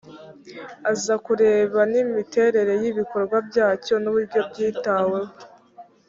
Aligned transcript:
aza 0.91 1.15
kureba 1.25 1.79
n’imiterere 1.91 2.73
y’ibikorwa 2.81 3.37
byacyo 3.49 3.95
n’uburyo 3.99 4.39
byitaweho 4.49 5.19